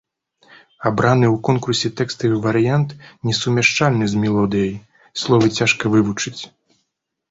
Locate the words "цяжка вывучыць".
5.57-6.39